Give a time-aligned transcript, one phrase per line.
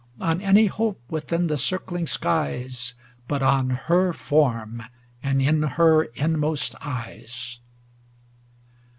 [0.19, 2.95] On any hope within the circling skies.
[3.27, 4.81] But on her form,
[5.21, 7.59] and in her inmost eyes.